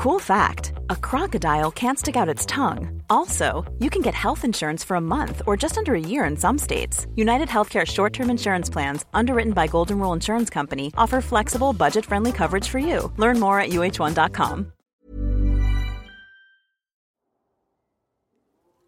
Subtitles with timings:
[0.00, 3.02] Cool fact a crocodile can't stick out its tongue.
[3.10, 6.38] Also, you can get health insurance for a month or just under a year in
[6.38, 7.06] some states.
[7.16, 12.06] United Healthcare short term insurance plans, underwritten by Golden Rule Insurance Company, offer flexible, budget
[12.06, 13.12] friendly coverage for you.
[13.18, 14.72] Learn more at uh1.com.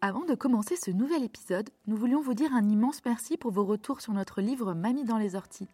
[0.01, 3.65] Avant de commencer ce nouvel épisode, nous voulions vous dire un immense merci pour vos
[3.65, 5.69] retours sur notre livre Mamie dans les orties.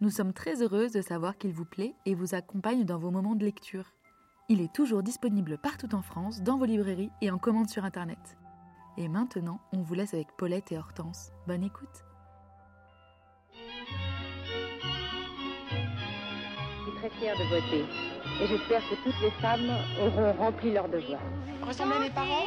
[0.00, 3.34] Nous sommes très heureuses de savoir qu'il vous plaît et vous accompagne dans vos moments
[3.34, 3.92] de lecture.
[4.50, 8.36] Il est toujours disponible partout en France, dans vos librairies et en commande sur Internet.
[8.98, 11.32] Et maintenant, on vous laisse avec Paulette et Hortense.
[11.46, 12.04] Bonne écoute.
[13.54, 13.58] Je
[16.82, 17.86] suis très fière de voter.
[18.42, 21.22] Et j'espère que toutes les femmes auront rempli leur devoir.
[21.66, 22.44] Ressemblez à mes parents?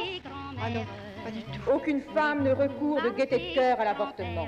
[0.62, 0.86] Ah non,
[1.24, 1.68] pas du tout.
[1.68, 4.46] Aucune femme ne recourt de gaieté de cœur à l'avortement.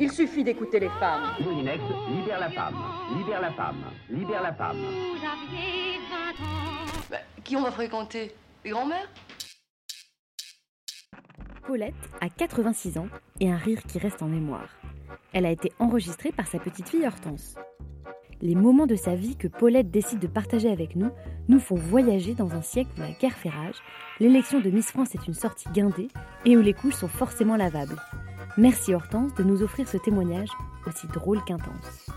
[0.00, 1.34] Il suffit d'écouter les femmes.
[1.40, 2.74] Moulinex, libère la femme,
[3.16, 4.78] libère la femme, libère la femme.
[7.10, 8.34] Bah, qui on va fréquenter?
[8.64, 9.08] Les grands-mères?
[11.66, 13.08] Paulette a 86 ans
[13.38, 14.68] et un rire qui reste en mémoire.
[15.32, 17.56] Elle a été enregistrée par sa petite fille Hortense.
[18.40, 21.10] Les moments de sa vie que Paulette décide de partager avec nous
[21.48, 23.76] nous font voyager dans un siècle où la guerre fait rage,
[24.18, 26.08] l'élection de Miss France est une sortie guindée
[26.44, 27.96] et où les couches sont forcément lavables.
[28.58, 30.50] Merci Hortense de nous offrir ce témoignage
[30.86, 32.10] aussi drôle qu'intense.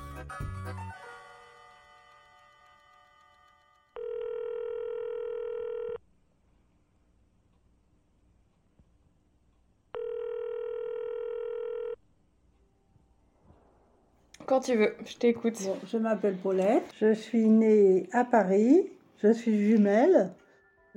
[14.46, 15.58] Quand tu veux, je t'écoute.
[15.64, 18.90] Bon, je m'appelle Paulette, je suis née à Paris,
[19.24, 20.32] je suis jumelle,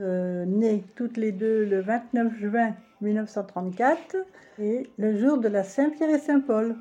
[0.00, 4.16] euh, née toutes les deux le 29 juin 1934
[4.58, 6.76] et le jour de la Saint-Pierre et Saint-Paul.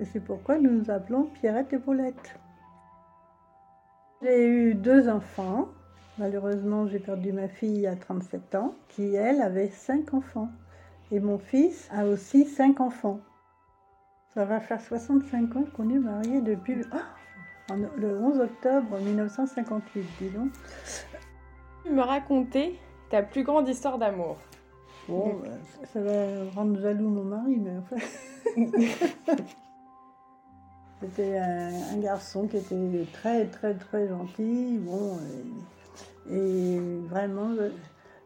[0.00, 2.38] Et c'est pourquoi nous nous appelons Pierrette et Paulette.
[4.22, 5.68] J'ai eu deux enfants.
[6.18, 10.50] Malheureusement, j'ai perdu ma fille à 37 ans, qui elle avait cinq enfants.
[11.10, 13.20] Et mon fils a aussi cinq enfants.
[14.34, 20.02] Ça va faire 65 ans qu'on est mariés depuis le, oh, le 11 octobre 1958,
[20.20, 20.30] dis.
[21.84, 22.74] Tu me racontais
[23.10, 24.36] ta plus grande histoire d'amour.
[25.10, 25.48] Bon, bah,
[25.92, 27.96] ça va rendre jaloux mon mari, mais enfin.
[31.00, 34.78] C'était un, un, garçon qui était très, très, très gentil.
[34.78, 35.18] Bon,
[36.30, 36.78] et, et
[37.08, 37.72] vraiment, le,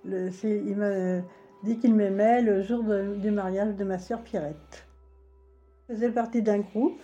[0.04, 1.22] le, il m'a
[1.62, 4.86] dit qu'il m'aimait le jour de, du mariage de ma sœur Pierrette.
[5.88, 7.00] Je faisais partie d'un groupe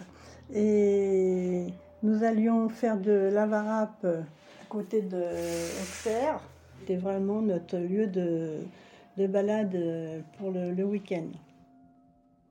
[0.53, 1.69] et
[2.03, 5.23] nous allions faire de l'Avarap à côté de
[5.83, 6.41] Auxerre.
[6.81, 8.59] C'était vraiment notre lieu de,
[9.17, 9.77] de balade
[10.39, 11.29] pour le, week-end.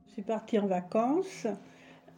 [0.08, 1.47] Je suis partie en vacances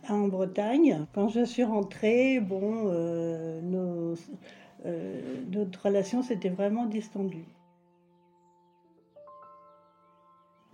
[0.10, 1.06] en Bretagne.
[1.14, 4.16] Quand je suis rentrée, bon, euh,
[4.86, 5.22] euh,
[5.52, 7.46] notre relation s'était vraiment distendue.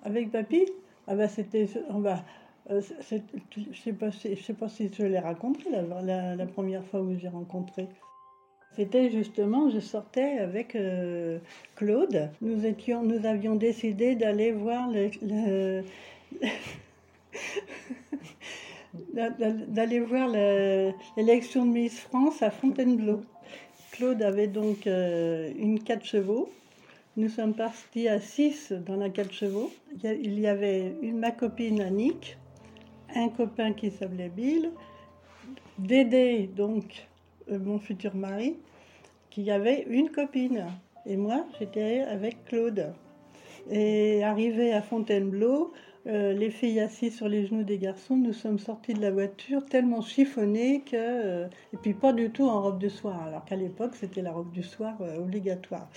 [0.03, 0.65] Avec papy,
[1.07, 1.67] ah bah c'était,
[2.69, 6.85] euh, je sais, pas si, je sais pas si je l'ai raconté la, la, première
[6.85, 7.89] fois où j'ai rencontré.
[8.77, 11.39] C'était justement, je sortais avec euh,
[11.75, 12.29] Claude.
[12.41, 14.87] Nous, étions, nous avions décidé d'aller voir
[21.17, 23.21] l'élection de Miss France à Fontainebleau.
[23.93, 26.51] Claude avait donc euh, une 4 chevaux.
[27.15, 29.71] Nous sommes partis à 6 dans la 4 chevaux.
[30.03, 32.37] Il y avait une, ma copine Annick,
[33.15, 34.69] un copain qui s'appelait Bill,
[35.79, 37.07] Dédé, donc
[37.51, 38.55] euh, mon futur mari,
[39.37, 40.65] qui avait une copine.
[41.05, 42.91] Et moi, j'étais avec Claude.
[43.69, 45.73] Et arrivé à Fontainebleau,
[46.07, 49.63] euh, les filles assises sur les genoux des garçons, nous sommes sortis de la voiture
[49.63, 50.95] tellement chiffonnés que.
[50.95, 54.31] Euh, et puis pas du tout en robe de soir, alors qu'à l'époque c'était la
[54.31, 55.87] robe du soir euh, obligatoire.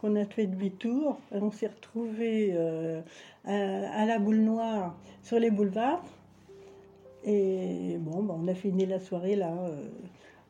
[0.00, 2.56] Qu'on a fait demi-tour, on s'est retrouvés
[3.46, 6.04] à, à, la boule noire sur les boulevards.
[7.24, 9.50] Et bon, bah, on a fini la soirée là.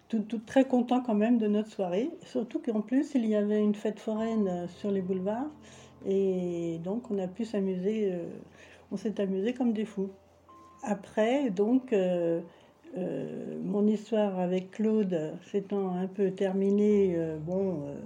[0.08, 2.10] Tout, très content quand même de notre soirée.
[2.24, 5.50] Surtout qu'en plus, il y avait une fête foraine sur les boulevards.
[6.06, 8.12] Et donc, on a pu s'amuser
[8.92, 10.10] on s'est amusé comme des fous.
[10.82, 12.40] Après, donc, euh,
[12.96, 17.96] euh, mon histoire avec Claude s'étant un peu terminée, euh, bon, euh,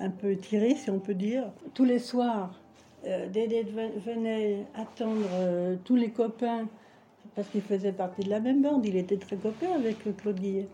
[0.00, 1.44] un peu tirée, si on peut dire.
[1.74, 2.58] Tous les soirs,
[3.06, 3.64] euh, Dédé
[4.04, 6.66] venait attendre euh, tous les copains,
[7.34, 10.68] parce qu'il faisait partie de la même bande, il était très copain avec Claude Guillet.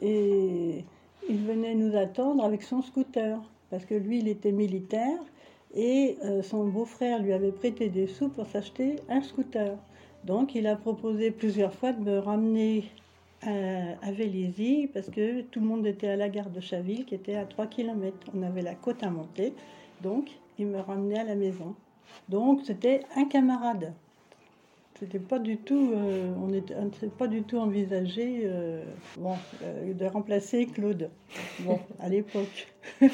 [0.00, 0.84] Et
[1.28, 3.40] il venait nous attendre avec son scooter,
[3.70, 5.18] parce que lui, il était militaire
[5.74, 9.76] et euh, son beau-frère lui avait prêté des sous pour s'acheter un scooter.
[10.24, 12.84] Donc il a proposé plusieurs fois de me ramener
[13.42, 13.50] à,
[14.02, 14.12] à
[14.92, 17.66] parce que tout le monde était à la gare de Chaville qui était à 3
[17.66, 18.16] km.
[18.36, 19.52] On avait la côte à monter,
[20.02, 21.74] donc il me ramenait à la maison.
[22.28, 23.92] Donc c'était un camarade.
[24.98, 26.74] C'était pas du tout, euh, on n'était
[27.06, 28.82] pas du tout envisagé euh,
[29.16, 31.08] bon, euh, de remplacer Claude.
[31.60, 32.74] Bon, à l'époque.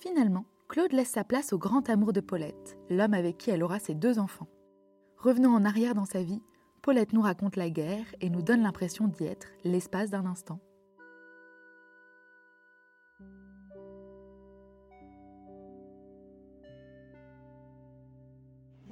[0.00, 3.78] Finalement, Claude laisse sa place au grand amour de Paulette, l'homme avec qui elle aura
[3.80, 4.48] ses deux enfants.
[5.18, 6.40] Revenant en arrière dans sa vie,
[6.80, 10.58] Paulette nous raconte la guerre et nous donne l'impression d'y être l'espace d'un instant.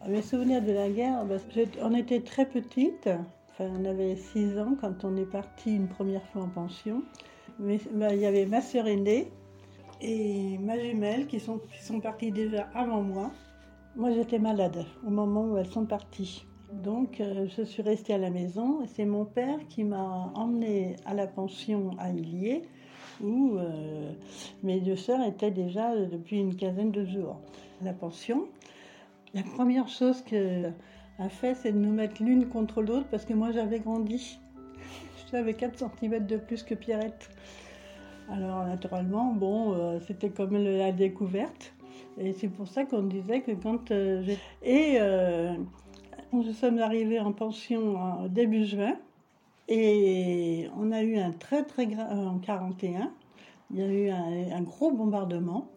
[0.08, 1.36] Mes souvenirs de la guerre, bah,
[1.80, 3.08] on était très petites,
[3.50, 7.04] enfin, on avait 6 ans quand on est parti une première fois en pension.
[7.60, 9.30] Mais bah, il y avait ma sœur aînée
[10.00, 13.30] et ma jumelle qui sont, qui sont parties déjà avant moi.
[13.94, 16.46] Moi j'étais malade au moment où elles sont parties.
[16.72, 20.96] Donc euh, je suis restée à la maison et c'est mon père qui m'a emmenée
[21.06, 22.62] à la pension à Illier
[23.20, 24.12] où euh,
[24.62, 27.40] mes deux sœurs étaient déjà depuis une quinzaine de jours.
[27.82, 28.46] La pension,
[29.34, 30.74] la première chose qu'elle
[31.18, 34.38] a fait, c'est de nous mettre l'une contre l'autre parce que moi j'avais grandi.
[35.30, 37.30] J'avais 4 cm de plus que Pierrette.
[38.30, 41.72] Alors naturellement, bon, euh, c'était comme la découverte.
[42.18, 44.38] Et c'est pour ça qu'on disait que quand euh, j'ai...
[44.62, 45.54] Et euh,
[46.32, 48.96] nous sommes arrivés en pension en début juin.
[49.68, 52.10] Et on a eu un très très grave...
[52.12, 53.12] En 41,
[53.70, 55.68] il y a eu un, gros bombardement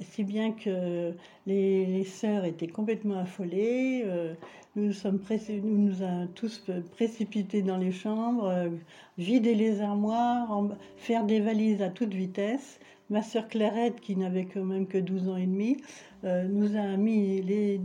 [0.00, 1.12] si bien que
[1.46, 4.02] les, sœurs étaient complètement affolées.
[4.06, 4.34] Euh,
[4.76, 5.20] nous nous, sommes
[5.62, 8.68] nous nous avons tous précipités dans les chambres, euh,
[9.18, 12.78] vider les armoires, faire des valises à toute vitesse.
[13.10, 15.78] Ma sœur Clairette, qui n'avait quand même que 12 ans et demi,
[16.22, 17.80] euh, nous a mis les,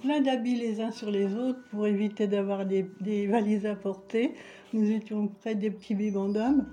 [0.00, 4.32] plein d'habits les uns sur les autres pour éviter d'avoir des, valises à porter.
[4.72, 6.66] Nous étions près des petits bibons d'hommes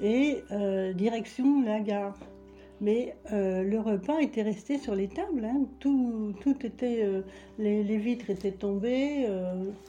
[0.00, 2.18] et euh, direction la gare.
[2.80, 5.44] Mais euh, le repas était resté sur les tables.
[5.44, 5.66] Hein.
[5.78, 7.06] Tout, tout, était,
[7.60, 9.28] les, vitres étaient tombées.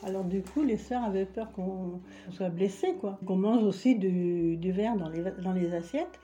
[0.06, 3.18] Alors du coup, les sœurs avaient peur qu'on soit blessé, quoi.
[3.26, 6.20] Qu'on mange aussi du, verre dans les, assiettes.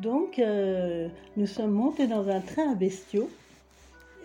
[0.00, 3.30] Donc, euh, nous sommes montés dans un train à bestiaux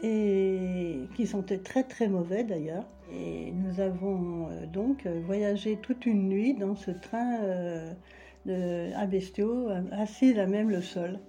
[0.04, 2.86] et qui sentait très très mauvais d'ailleurs.
[3.14, 9.70] Et nous avons euh, donc voyagé toute une nuit dans ce train euh, à bestiaux,
[9.92, 11.20] assis à même le sol.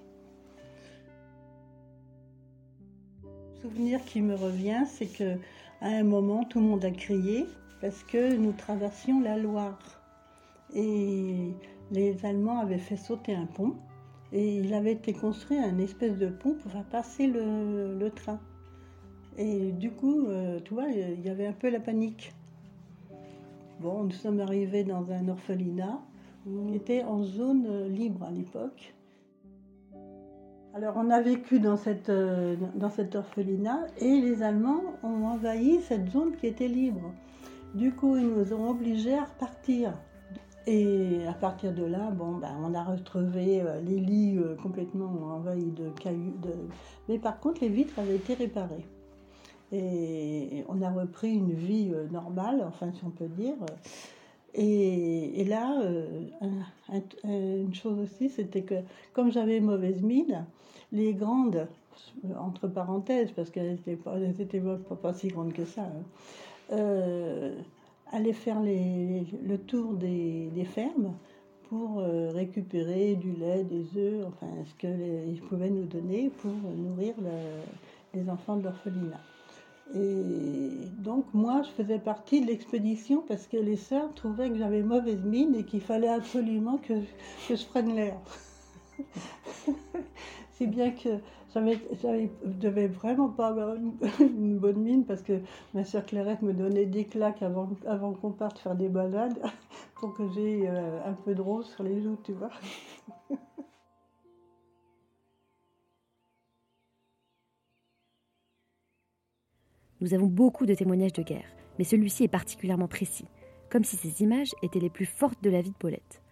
[3.61, 5.37] souvenir qui me revient, c'est que
[5.81, 7.47] à un moment, tout le monde a crié
[7.81, 9.79] parce que nous traversions la Loire.
[10.75, 11.53] Et
[11.91, 13.75] les Allemands avaient fait sauter un pont
[14.33, 18.41] et il avait été construit un espèce de pont pour faire passer le, train.
[19.37, 22.33] Et du coup, euh, tu vois, il y avait un peu la panique.
[23.81, 26.01] Bon, nous sommes arrivés dans un orphelinat
[26.47, 28.95] on était en zone libre à l'époque.
[30.75, 35.81] Alors on a vécu dans cette, euh, dans cet orphelinat et les Allemands ont envahi
[35.83, 37.13] cette zone qui était libre.
[37.75, 39.93] Du coup, ils nous ont obligés à repartir.
[40.71, 45.11] Et à partir de là, bon, ben, on a retrouvé euh, les lits euh, complètement
[45.35, 46.35] envahis de cailloux.
[47.09, 48.85] Mais par contre, les vitres avaient été réparées.
[49.73, 53.55] Et on a repris une vie euh, normale, enfin si on peut dire.
[54.53, 55.75] Et, là,
[56.43, 58.75] un, un, une chose aussi, c'était que
[59.15, 60.45] comme j'avais mauvaise mine,
[60.93, 61.67] les grandes,
[62.39, 65.91] entre parenthèses, parce qu'elles n'étaient pas, si grandes que ça,
[66.73, 67.53] hein,
[68.13, 71.15] allaient faire le tour des, fermes
[71.69, 77.15] pour euh, récupérer du lait, des œufs, enfin ce qu'ils pouvaient nous donner pour nourrir
[77.19, 79.21] le, les enfants de l'orphelinat.
[79.95, 84.83] Et donc moi, je faisais partie de l'expédition parce que les sœurs trouvaient que j'avais
[84.83, 86.95] mauvaise mine et qu'il fallait absolument que,
[87.49, 88.17] que je prenne l'air.
[90.53, 91.09] si bien que
[91.55, 95.41] j'avais, j'avais, devais vraiment pas avoir une, une, bonne mine parce que
[95.75, 99.41] ma sœur Clairette me donnait des claques avant, avant qu'on parte faire des balades
[99.97, 102.51] pour que j'ai euh, un peu de rose sur les joues, tu vois.
[110.01, 113.27] Nous avons beaucoup de témoignages de guerre, mais celui-ci est particulièrement précis,
[113.69, 116.23] comme si ces images étaient les plus fortes de la vie de Paulette.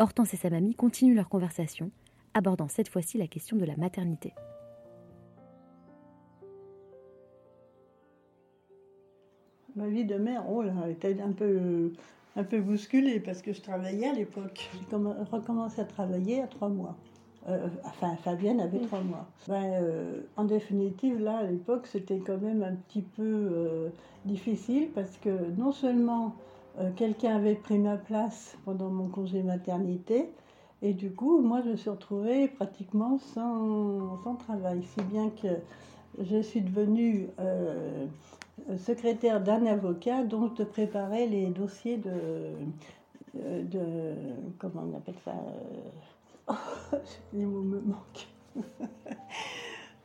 [0.00, 1.92] Hortense et sa mamie continuent leur conversation,
[2.36, 4.34] abordant cette fois-ci la question de la maternité.
[9.74, 11.92] Ma vie de mère, oh là, était un peu,
[12.36, 14.70] un peu bousculée parce que je travaillais à l'époque.
[14.72, 16.96] J'ai recommencé à travailler à trois mois.
[17.48, 19.26] Euh, enfin, Fabienne avait trois mois.
[19.48, 23.88] Ben, euh, en définitive, là, à l'époque, c'était quand même un petit peu euh,
[24.24, 26.34] difficile parce que non seulement
[26.96, 30.28] quelqu'un avait pris ma place pendant mon congé maternité,
[30.82, 35.48] et du coup, moi, je me suis retrouvée pratiquement sans, sans travail, si bien que
[36.22, 37.28] je suis devenue
[38.78, 42.52] secrétaire d'un avocat dont je préparais les dossiers de,
[43.34, 44.14] de
[44.58, 45.34] comment on appelle ça
[47.32, 48.28] les mots me manquent.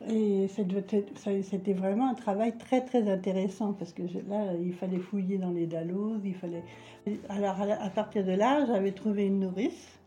[0.08, 5.50] Et c'était vraiment un travail très très intéressant parce que là, il fallait fouiller dans
[5.50, 6.64] les dallos, il fallait.
[7.28, 10.00] Alors à partir de là, j'avais trouvé une nourrice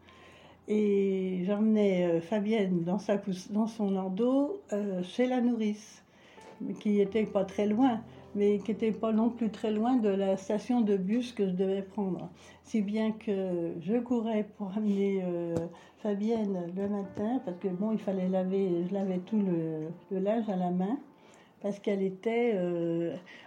[0.67, 6.03] et j'emmenais euh, Fabienne dans, sa, dans son landau euh, chez la nourrice,
[6.79, 8.01] qui était pas très loin
[8.37, 11.53] mais qui n'était pas non plus très loin de la station de bus que je
[11.53, 12.29] devais prendre.
[12.63, 15.55] Si bien que je courais pour amener euh,
[16.03, 20.57] Fabienne le matin, parce que bon, il fallait laver, je lavais tout le, linge à
[20.57, 20.99] la main,
[21.61, 22.59] parce qu'elle était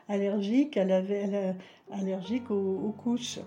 [0.09, 1.55] allergique, elle avait
[1.93, 3.41] allergique aux, couches.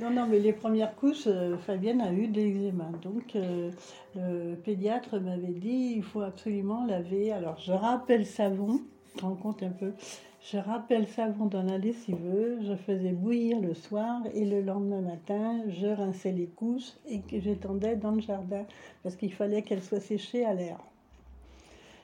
[0.00, 2.88] Non, non, mais les premières couches, euh, Fabienne a eu de l'eczéma.
[3.02, 3.72] Donc, euh,
[4.14, 7.32] le pédiatre m'avait dit il faut absolument laver.
[7.32, 8.80] Alors, je rappelle savon,
[9.16, 9.92] je rends compte un peu.
[10.40, 15.62] Je rappelle savon dans la lessiveuse, je faisais bouillir le soir et le lendemain matin,
[15.68, 18.64] je rinçais les couches et que j'étendais dans le jardin
[19.02, 20.78] parce qu'il fallait qu'elles soient séchées à l'air.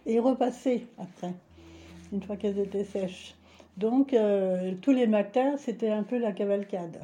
[0.04, 1.32] Et repasser après,
[2.12, 3.36] une fois qu'elles étaient sèches.
[3.76, 6.98] Donc, euh, tous les matins, c'était un peu la cavalcade.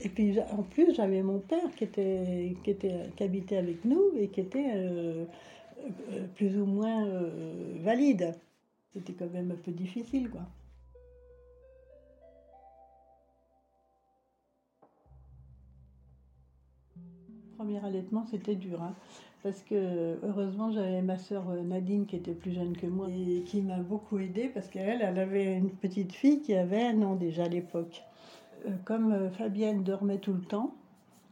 [0.00, 4.12] Et puis en plus, j'avais mon père qui, était, qui, était, qui habitait avec nous
[4.18, 5.24] et qui était euh,
[6.12, 8.34] euh, plus ou moins euh, valide.
[8.92, 10.42] C'était quand même un peu difficile, quoi.
[17.56, 18.94] Premier allaitement, c'était dur, hein,
[19.42, 23.62] parce que heureusement, j'avais ma sœur Nadine qui était plus jeune que moi et qui
[23.62, 27.44] m'a beaucoup aidée parce qu'elle, elle avait une petite fille qui avait un an déjà
[27.44, 28.02] à l'époque.
[28.66, 30.74] Euh, comme euh, Fabienne dormait tout le temps,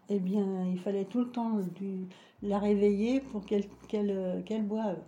[0.09, 1.59] eh bien, il fallait tout le temps
[2.43, 4.99] la réveiller pour qu'elle euh, qu'elle boive.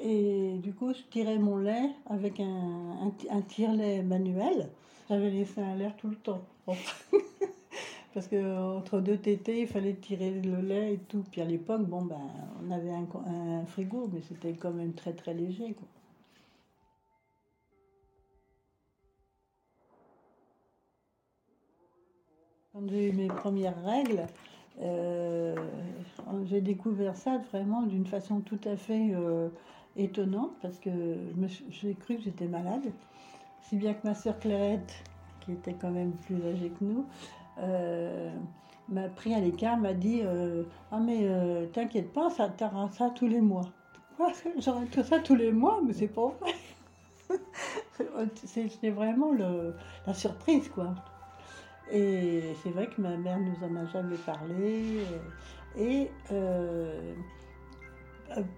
[0.00, 4.68] Et du coup, je tirais mon lait avec un, un, tire-lait manuel.
[5.08, 6.42] J'avais laissé un l'air tout le temps.
[8.14, 11.24] Parce que entre deux tétés, il fallait tirer le lait et tout.
[11.30, 12.18] Puis à l'époque, bon, ben,
[12.66, 15.76] on avait un, un frigo, mais c'était quand même très très léger.
[22.92, 24.26] Eu mes premières règles,
[24.82, 25.54] euh,
[26.44, 29.48] j'ai découvert ça vraiment d'une façon tout à fait euh,
[29.96, 30.90] étonnante parce que
[31.70, 32.92] j'ai cru que j'étais malade.
[33.62, 34.92] Si bien que ma sœur Clairette,
[35.40, 37.06] qui était quand même plus âgée que nous,
[37.58, 38.30] euh,
[38.90, 40.20] m'a pris à l'écart, m'a dit
[40.92, 41.26] Ah, mais
[41.72, 43.70] t'inquiète pas, ça t'aura ça tous les mois.
[44.16, 44.30] Quoi?
[44.58, 46.52] J'aurai tout ça tous les mois, mais c'est pas vrai.
[48.44, 49.32] C'était vraiment
[50.06, 50.94] la surprise, quoi.
[51.92, 55.00] Et c'est vrai que ma mère nous en a jamais parlé.
[55.76, 57.14] Et euh,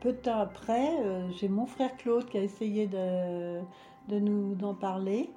[0.00, 3.60] peu de temps après, euh, j'ai mon frère Claude qui a essayé de,
[4.08, 5.30] de nous en parler.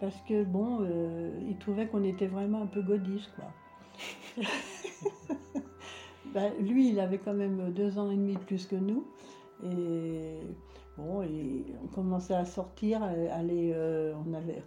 [0.00, 4.44] Parce que bon, euh, il trouvait qu'on était vraiment un peu godiche, quoi.
[6.34, 9.06] ben, lui, il avait quand même deux ans et demi de plus que nous.
[9.62, 10.40] Et
[10.96, 11.26] Bon,
[11.82, 14.62] on commençait à sortir, aller, euh, on, avait,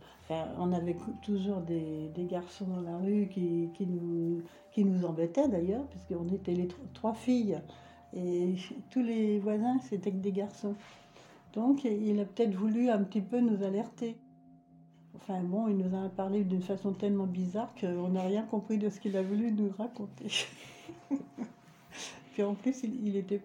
[0.59, 4.41] on avait toujours des, garçons dans la rue qui, nous,
[4.73, 7.61] qui nous embêtaient d'ailleurs, puisqu'on était les trois filles.
[8.13, 8.55] Et
[8.89, 10.75] tous les voisins, c'était que des garçons.
[11.53, 14.17] Donc, il a peut-être voulu un petit peu nous alerter.
[15.15, 18.89] Enfin bon, il nous a parlé d'une façon tellement bizarre qu'on n'a rien compris de
[18.89, 20.27] ce qu'il a voulu nous raconter.
[22.43, 23.41] en plus, il, était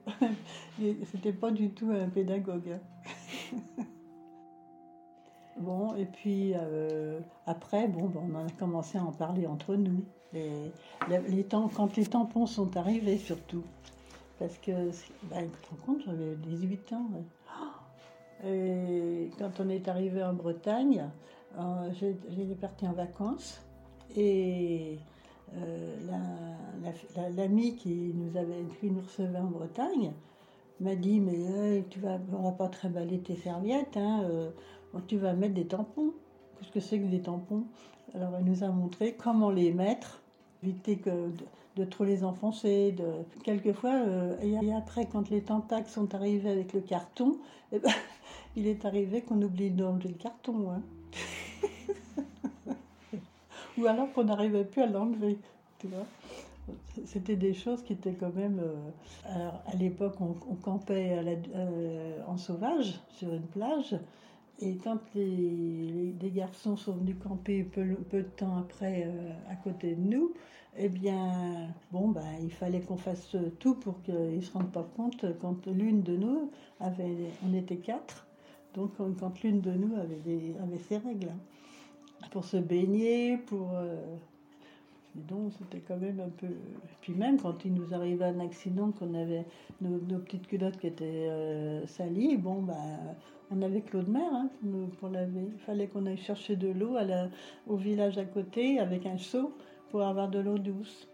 [1.40, 2.78] pas, du tout un pédagogue.
[5.58, 10.04] bon, et puis euh, après, bon, ben, on a commencé à en parler entre nous.
[10.32, 13.64] Les temps, quand les tampons sont arrivés, surtout.
[14.38, 14.90] Parce que,
[15.24, 17.10] ben, tu te rends compte, j'avais 18 ans.
[18.44, 21.08] Et quand on est arrivé en Bretagne,
[21.58, 23.60] euh, j'étais partie en vacances.
[24.16, 24.98] Et
[25.58, 25.96] euh,
[27.36, 30.12] l'ami qui nous avait qui nous recevait en Bretagne
[30.80, 34.50] m'a dit mais tu vas on va pas trimballer tes serviettes hein, euh,
[35.06, 36.12] tu vas mettre des tampons
[36.58, 37.64] qu'est-ce que c'est que des tampons?
[38.14, 40.22] Alors elle nous a montré comment les mettre
[40.62, 41.30] éviter que
[41.76, 43.04] de, trop les enfoncer de
[43.42, 47.36] quelquefois euh, et après quand les tentacles sont arrivés avec le carton
[47.72, 47.90] eh ben,
[48.56, 50.82] il est arrivé qu'on oublie d'enlever le carton hein.
[53.82, 55.38] Ou alors qu'on n'arrivait plus à l'enlever.
[57.06, 58.60] C'était des choses qui étaient quand même.
[58.60, 61.18] euh, alors, à l'époque, on, campait
[61.54, 63.96] euh, en sauvage sur une plage.
[64.60, 70.00] Et quand les, garçons sont venus camper peu, de temps après euh, à côté de
[70.00, 70.32] nous,
[70.76, 74.88] eh bien, bon, ben, il fallait qu'on fasse tout pour qu'ils ne se rendent pas
[74.96, 77.16] compte quand l'une de nous avait.
[77.44, 78.26] On était quatre,
[78.74, 81.28] donc quand l'une de nous avait ses règles.
[81.28, 81.61] hein.
[82.30, 83.72] Pour se baigner, pour.
[83.74, 83.96] euh,
[85.14, 86.48] donc, c'était quand même un peu.
[87.02, 89.44] Puis même quand il nous arrivait un accident, qu'on avait
[89.82, 92.74] nos, petites culottes qui étaient euh, salies, bon, bah,
[93.50, 94.48] on avait Claude Mer hein,
[94.98, 95.48] pour, laver.
[95.52, 96.96] Il fallait qu'on aille chercher de l'eau
[97.66, 99.52] au village à côté avec un seau
[99.90, 101.08] pour avoir de l'eau douce.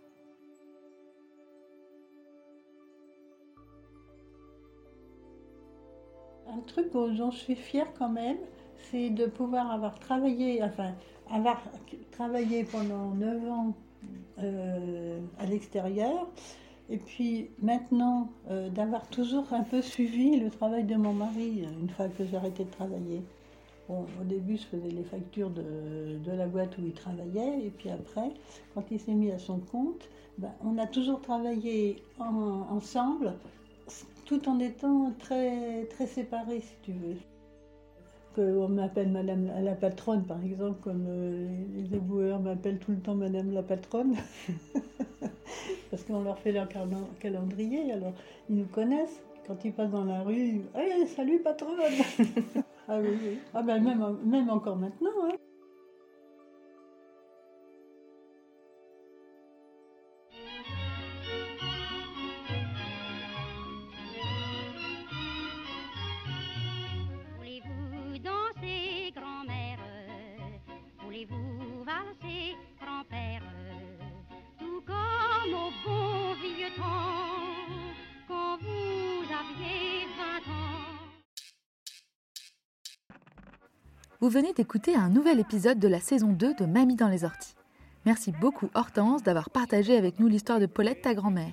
[6.46, 8.38] Un truc dont je suis fière quand même,
[8.90, 10.92] c'est de pouvoir avoir travaillé, enfin,
[11.30, 11.62] avoir
[12.12, 13.74] travaillé pendant 9 ans
[14.42, 16.28] euh, à l'extérieur.
[16.90, 21.80] Et puis maintenant, euh, d'avoir toujours un peu suivi le travail de mon mari euh,
[21.82, 23.22] une fois que j'ai arrêté de travailler.
[23.88, 27.66] Bon, au début, je faisais les factures de, de la boîte où il travaillait.
[27.66, 28.30] Et puis après,
[28.74, 30.08] quand il s'est mis à son compte,
[30.38, 33.34] ben, on a toujours travaillé en- ensemble,
[34.24, 37.16] tout en étant très, très séparés, si tu veux
[38.38, 43.14] qu'on m'appelle Madame la- patronne, par exemple, comme euh, les éboueurs m'appellent tout le temps
[43.14, 44.14] Madame la patronne,
[45.90, 48.12] parce qu'on leur fait leur calen- calendrier, alors
[48.48, 49.20] ils nous connaissent.
[49.46, 51.78] Quand ils passent dans la rue, hey, salut patronne
[52.88, 53.38] Ah oui.
[53.54, 55.10] Ah ben même, même encore maintenant.
[55.24, 55.32] hein.
[84.20, 87.54] Vous venez d'écouter un nouvel épisode de la saison 2 de Mamie dans les orties.
[88.04, 91.52] Merci beaucoup Hortense d'avoir partagé avec nous l'histoire de Paulette, ta grand-mère.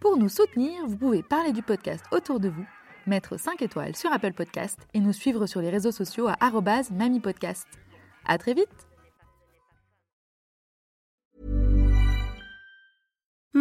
[0.00, 2.64] Pour nous soutenir, vous pouvez parler du podcast autour de vous,
[3.08, 6.36] mettre 5 étoiles sur Apple Podcast et nous suivre sur les réseaux sociaux à
[6.92, 7.66] mamipodcast.
[8.26, 8.86] À très vite